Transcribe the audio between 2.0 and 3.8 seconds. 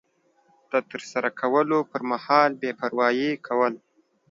مهال بې پروایي کول